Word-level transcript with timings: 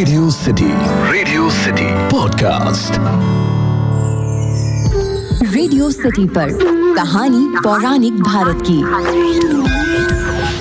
Radio 0.00 0.30
City 0.30 0.66
Radio 1.12 1.48
City 1.50 1.86
podcast 2.08 2.92
Radio 5.54 5.90
City 5.90 6.24
पर 6.28 6.52
कहानी 6.94 7.42
पौराणिक 7.64 8.12
भारत 8.20 8.62
की। 8.70 8.78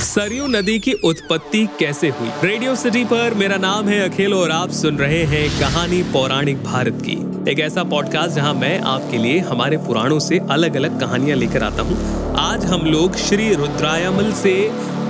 सरयू 0.04 0.48
नदी 0.48 0.78
की 0.80 0.94
उत्पत्ति 1.04 1.66
कैसे 1.80 2.10
हुई? 2.10 2.30
रेडियो 2.44 2.76
सिटी 2.76 3.04
पर 3.06 3.34
मेरा 3.34 3.58
नाम 3.58 3.88
है 3.88 4.00
अखिल 4.10 4.34
और 4.34 4.52
आप 4.52 4.72
सुन 4.72 4.98
रहे 4.98 5.24
हैं 5.26 5.48
कहानी 5.60 6.02
पौराणिक 6.04 6.64
भारत 6.64 7.02
की। 7.06 7.18
एक 7.52 7.60
ऐसा 7.60 7.84
पॉडकास्ट 7.84 8.36
जहाँ 8.36 8.54
मैं 8.54 8.80
आपके 8.88 9.18
लिए 9.18 9.40
हमारे 9.40 9.78
पुराणों 9.78 10.20
से 10.20 10.40
अलग 10.50 10.76
अलग 10.76 11.00
कहानियाँ 11.00 11.38
लेकर 11.38 11.64
आता 11.64 11.84
हूँ। 11.84 11.98
आज 12.40 12.66
हम 12.66 12.86
लोग 12.88 13.16
श्री 13.20 13.54
रुद्रायमल 13.56 14.32
से 14.34 14.56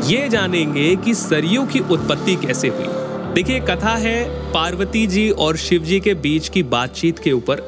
ये 0.05 0.29
जानेंगे 0.29 0.95
कि 0.95 1.13
सरयू 1.15 1.65
की 1.65 1.79
उत्पत्ति 1.79 2.35
कैसे 2.35 2.67
हुई। 2.67 2.98
देखिए, 3.39 3.59
कथा 3.59 3.93
है 3.95 4.51
पार्वती 4.53 5.05
जी 5.07 5.29
और 5.29 5.57
शिव 5.57 5.83
जी 5.83 5.99
के 5.99 6.13
बीच 6.13 6.47
की 6.49 6.63
बातचीत 6.63 7.19
के 7.19 7.31
ऊपर, 7.31 7.61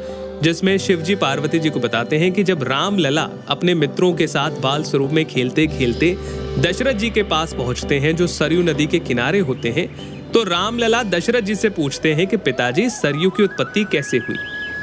जिसमें 0.43 0.77
शिव 0.77 1.01
जी 1.01 1.15
पार्वती 1.15 1.59
जी 1.59 1.69
को 1.69 1.79
बताते 1.79 2.17
हैं 2.17 2.31
कि 2.31 2.43
जब 2.43 2.63
राम 2.63 2.97
लला 2.97 3.21
अपने 3.47 3.75
मित्रों 3.75 4.13
के 4.13 4.27
साथ 4.27 4.59
बाल 4.61 4.83
स्वरूप 4.83 5.11
में 5.11 5.23
खेलते 5.25 5.67
खेलते 5.67 6.17
दशरथ 6.59 6.93
जी 6.93 7.09
के 7.09 7.23
पास 7.23 7.53
पहुँचते 7.53 7.99
हैं, 7.99 8.15
जो 8.15 8.27
सरयू 8.27 8.63
नदी 8.63 8.87
के 8.87 8.99
किनारे 8.99 9.39
होते 9.39 9.69
हैं 9.69 9.87
तो 10.31 10.43
राम 10.43 10.79
लला 10.79 11.01
दशरथ 11.05 11.41
जी 11.41 11.55
से 11.55 11.69
पूछते 11.69 12.13
हैं 12.13 12.27
कि 12.27 12.37
पिताजी, 12.39 12.89
सरयू 12.89 13.29
की 13.29 13.43
उत्पत्ति 13.43 13.83
कैसे 13.91 14.17
हुई? 14.17 14.37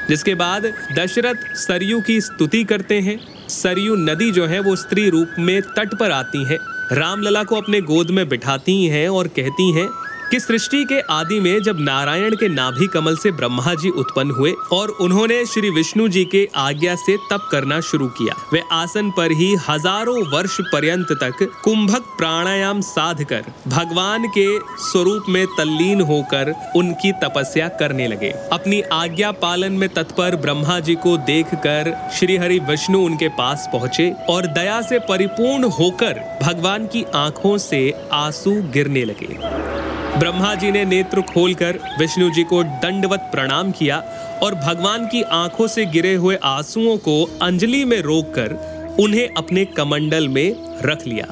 जिसके 0.08 0.34
बाद 0.36 0.72
दशरथ 0.98 1.54
सरयू 1.58 2.00
की 2.00 2.20
स्तुति 2.20 2.64
करते 2.64 3.00
हैं। 3.00 3.20
सरयू 3.48 3.96
नदी 3.96 4.30
जो 4.30 4.46
है, 4.46 4.60
वो 4.60 4.76
स्त्री 4.76 5.08
रूप 5.10 5.36
में 5.38 5.60
तट 5.62 5.98
पर 6.00 6.10
आती 6.10 6.44
है। 6.44 6.58
रामलला 6.92 7.44
को 7.44 7.56
अपने 7.56 7.80
गोद 7.80 8.10
में 8.10 8.28
बिठाती 8.28 8.84
हैं 8.86 9.08
और 9.08 9.28
कहती 9.28 9.72
हैं 9.72 9.88
कि 10.30 10.38
सृष्टि 10.40 10.84
के 10.84 11.00
आदि 11.10 11.38
में 11.40 11.62
जब 11.62 11.78
नारायण 11.80 12.34
के 12.36 12.48
नाभि 12.48 12.86
कमल 12.86 13.16
से 13.16 13.30
ब्रह्मा 13.32 13.74
जी 13.74 13.90
उत्पन्न 14.00 14.30
हुए 14.30 14.52
और 14.72 14.88
उन्होंने 15.00 15.44
श्री 15.46 15.70
विष्णु 15.70 16.08
जी 16.08 16.24
के 16.24 16.46
आज्ञा 16.56 16.94
से 16.96 17.16
तप 17.30 17.48
करना 17.52 17.80
शुरू 17.80 18.08
किया, 18.18 18.34
वे 18.52 18.62
आसन 18.72 19.10
पर 19.10 19.32
ही 19.32 19.54
हज़ारों 19.68 20.16
वर्ष 20.32 20.60
पर्यंत 20.72 21.12
तक 21.22 21.42
कुंभक 21.64 22.14
प्राणायाम 22.18 22.80
साध 22.80 23.22
कर 23.24 23.52
भगवान 23.68 24.26
के 24.28 24.46
स्वरूप 24.82 25.28
में 25.28 25.46
तल्लीन 25.56 26.00
होकर 26.02 26.52
उनकी 26.76 27.12
तपस्या 27.22 27.68
करने 27.78 28.08
लगे। 28.08 28.30
अपनी 28.52 28.80
आज्ञा 28.92 29.32
पालन 29.38 29.72
में 29.72 29.88
तत्पर 29.88 30.36
ब्रह्मा 30.36 30.78
जी 30.80 30.94
को 30.96 31.16
देखकर 31.26 31.92
श्री 32.18 32.36
हरि 32.36 32.58
विष्णु 32.68 33.04
उनके 33.04 33.28
पास 33.38 33.68
पहुँचे 33.72 34.10
और 34.30 34.46
दया 34.54 34.80
से 34.82 34.98
परिपूर्ण 35.08 35.70
होकर 35.72 36.20
भगवान 36.42 36.86
की 36.86 37.04
आँखों 37.16 37.56
से 37.60 37.90
आँसू 38.14 38.60
गिरने 38.72 39.04
लगे। 39.04 39.87
ब्रह्मा 40.16 40.54
जी 40.54 40.70
ने 40.70 40.84
नेत्र 40.84 41.20
खोलकर 41.20 41.78
विष्णु 41.98 42.30
जी 42.30 42.42
को 42.42 42.62
दंडवत 42.62 43.28
प्रणाम 43.32 43.70
किया 43.70 43.98
और 44.42 44.54
भगवान 44.54 45.06
की 45.06 45.22
आँखों 45.22 45.66
से 45.66 45.84
गिरे 45.86 46.14
हुए 46.14 46.36
आंसुओं 46.36 46.96
को 46.98 47.22
अंजलि 47.42 47.84
में 47.84 48.00
रोककर 48.02 48.52
उन्हें 49.00 49.28
अपने 49.36 49.64
कमंडल 49.64 50.28
में 50.28 50.54
रख 50.84 51.06
लिया। 51.06 51.26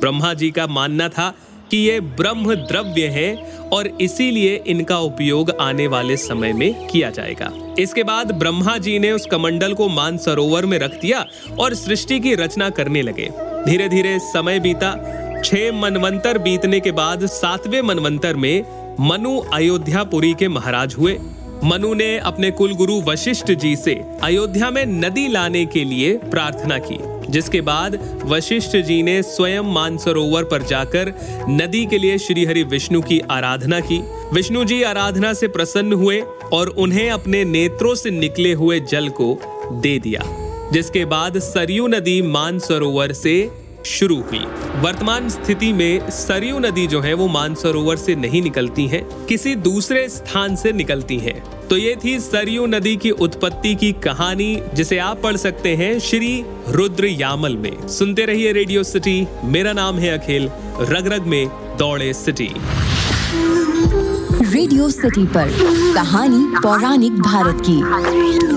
ब्रह्मा 0.00 0.34
जी 0.34 0.50
का 0.50 0.66
मानना 0.66 1.08
था 1.08 1.34
कि 1.70 1.76
ये 1.76 2.00
ब्रह्म 2.00 2.54
द्रव्य 2.54 3.06
है 3.06 3.34
और 3.72 3.86
इसीलिए 4.00 4.62
इनका 4.66 4.98
उपयोग 4.98 5.50
आने 5.50 5.86
वाले 5.86 6.16
समय 6.16 6.52
में 6.52 6.86
किया 6.86 7.10
जाएगा। 7.10 7.50
इसके 7.78 8.02
बाद 8.02 8.32
ब्रह्मा 8.32 8.76
जी 8.78 8.98
ने 8.98 9.12
उस 9.12 9.26
कमंडल 9.26 9.74
को 9.74 9.88
मान 9.88 10.18
सरोवर 10.18 10.66
में 10.66 10.78
रख 10.78 11.00
दिया 11.00 11.24
और 11.58 11.74
सृष्टि 11.74 12.20
की 12.20 12.34
रचना 12.34 12.70
करने 12.70 13.02
लगे। 13.02 13.28
धीरे 13.66 13.88
धीरे 13.88 14.18
समय 14.18 14.60
बीता 14.60 14.92
छह 15.44 15.72
मनवंतर 15.72 16.38
बीतने 16.38 16.80
के 16.80 16.92
बाद 16.92 17.26
सातवें 17.26 17.80
मनवंतर 17.82 18.36
में 18.36 18.96
मनु 19.00 19.38
अयोध्यापुरी 19.52 20.32
के 20.34 20.48
महाराज 20.48 20.94
हुए। 20.98 21.18
मनु 21.64 21.92
ने 21.94 22.16
अपने 22.18 22.50
कुल 22.50 22.74
गुरु 22.74 23.00
वशिष्ठ 23.02 23.50
जी 23.52 23.74
से 23.76 23.94
अयोध्या 24.22 24.70
में 24.70 24.84
नदी 24.86 25.26
लाने 25.28 25.64
के 25.66 25.84
लिए 25.84 26.16
प्रार्थना 26.24 26.78
की, 26.78 26.98
जिसके 27.30 27.60
बाद 27.60 27.98
वशिष्ठ 28.24 28.76
जी 28.78 29.02
ने 29.02 29.22
स्वयं 29.22 29.72
मानसरोवर 29.72 30.44
पर 30.44 30.62
जाकर 30.62 31.12
नदी 31.50 31.84
के 31.86 31.98
लिए 31.98 32.18
श्री 32.18 32.44
हरि 32.44 32.62
विष्णु 32.64 33.00
की 33.02 33.20
आराधना 33.30 33.80
की। 33.80 33.98
विष्णु 34.32 34.64
जी 34.64 34.82
आराधना 34.82 35.32
से 35.32 35.48
प्रसन्न 35.48 35.92
हुए 35.92 36.20
और 36.52 36.68
उन्हें 36.68 37.10
अपने 37.10 37.44
नेत्रों 37.44 37.94
से 37.94 38.10
निकले 38.10 38.52
हुए 38.52 38.80
जल 38.82 39.08
को 39.20 39.38
दे 39.72 39.98
दिया, 39.98 40.22
जिसके 40.72 41.04
बाद 41.04 41.38
सरयू 41.38 41.86
नदी 41.86 42.20
मानसरोवर 42.22 43.12
से 43.12 43.36
शुरू 43.86 44.16
हुई। 44.22 44.44
वर्तमान 44.82 45.28
स्थिति 45.28 45.72
में 45.72 46.10
सरयू 46.10 46.58
नदी 46.58 46.86
जो 46.86 47.00
है, 47.00 47.14
वो 47.14 47.26
मानसरोवर 47.28 47.96
से 47.96 48.14
नहीं 48.14 48.42
निकलती 48.42 48.86
है, 48.86 49.06
किसी 49.28 49.54
दूसरे 49.54 50.08
स्थान 50.08 50.56
से 50.56 50.72
निकलती 50.72 51.18
है। 51.18 51.42
तो 51.70 51.76
ये 51.76 51.96
थी 52.04 52.18
सरयू 52.20 52.66
नदी 52.66 52.96
की 52.96 53.10
उत्पत्ति 53.10 53.74
की 53.74 53.92
कहानी, 54.04 54.58
जिसे 54.74 54.98
आप 54.98 55.22
पढ़ 55.22 55.36
सकते 55.36 55.74
हैं 55.76 55.98
श्री 56.00 56.44
रुद्र 56.68 57.06
यामल 57.06 57.56
में। 57.56 57.88
सुनते 57.88 58.24
रहिए 58.24 58.52
रेडियो 58.52 58.82
सिटी, 58.82 59.26
मेरा 59.44 59.72
नाम 59.72 59.96
है 59.96 60.18
अखिल 60.18 60.50
रग 60.80 61.12
रग 61.12 61.26
में 61.26 61.46
दौड़े 61.78 62.12
सिटी। 62.14 62.50
रेडियो 64.46 64.88
सिटी 64.90 65.24
पर 65.26 65.48
कहानी 65.94 66.44
पौराणिक 66.62 67.12
भारत 67.12 67.62
की। 67.68 68.55